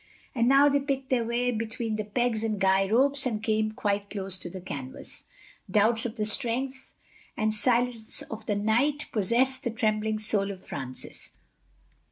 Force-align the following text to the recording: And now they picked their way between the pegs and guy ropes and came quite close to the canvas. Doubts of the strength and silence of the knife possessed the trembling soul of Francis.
And 0.33 0.47
now 0.47 0.67
they 0.67 0.79
picked 0.79 1.11
their 1.11 1.23
way 1.23 1.51
between 1.51 1.95
the 1.95 2.03
pegs 2.03 2.41
and 2.43 2.59
guy 2.59 2.87
ropes 2.89 3.27
and 3.27 3.43
came 3.43 3.69
quite 3.71 4.09
close 4.09 4.39
to 4.39 4.49
the 4.49 4.59
canvas. 4.59 5.25
Doubts 5.69 6.07
of 6.07 6.15
the 6.15 6.25
strength 6.25 6.95
and 7.37 7.53
silence 7.53 8.23
of 8.23 8.47
the 8.47 8.55
knife 8.55 9.11
possessed 9.11 9.63
the 9.63 9.69
trembling 9.69 10.17
soul 10.17 10.49
of 10.49 10.65
Francis. 10.65 11.33